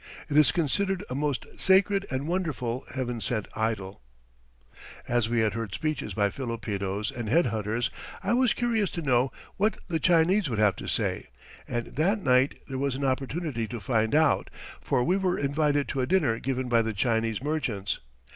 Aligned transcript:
It 0.31 0.35
is 0.35 0.51
considered 0.51 1.03
a 1.11 1.13
most 1.13 1.45
sacred 1.55 2.07
and 2.09 2.27
wonderful 2.27 2.87
heaven 2.91 3.21
sent 3.21 3.47
idol. 3.55 4.01
As 5.07 5.29
we 5.29 5.41
had 5.41 5.53
heard 5.53 5.75
speeches 5.75 6.15
by 6.15 6.31
Filipinos 6.31 7.11
and 7.11 7.29
head 7.29 7.45
hunters, 7.45 7.91
I 8.23 8.33
was 8.33 8.53
curious 8.55 8.89
to 8.97 9.03
know 9.03 9.31
what 9.57 9.77
the 9.89 9.99
Chinese 9.99 10.49
would 10.49 10.57
have 10.57 10.75
to 10.77 10.87
say, 10.87 11.27
and 11.67 11.85
that 11.97 12.19
night 12.19 12.55
there 12.67 12.79
was 12.79 12.95
an 12.95 13.05
opportunity 13.05 13.67
to 13.67 13.79
find 13.79 14.15
out, 14.15 14.49
for 14.81 15.03
we 15.03 15.17
were 15.17 15.37
invited 15.37 15.87
to 15.89 16.01
a 16.01 16.07
dinner 16.07 16.39
given 16.39 16.67
by 16.67 16.81
the 16.81 16.93
Chinese 16.93 17.43
merchants. 17.43 17.99